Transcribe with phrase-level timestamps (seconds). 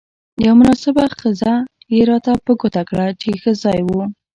[0.45, 1.53] یوه مناسبه خزه
[1.93, 4.03] يې راته په ګوته کړه، چې ښه ځای وو.